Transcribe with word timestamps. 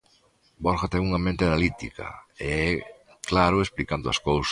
Borja 0.63 0.87
ten 0.91 1.01
unha 1.09 1.23
mente 1.25 1.43
analítica 1.45 2.07
e 2.47 2.51
é 2.67 2.71
claro 3.29 3.57
explicando 3.65 4.07
as 4.09 4.19
cousas. 4.27 4.49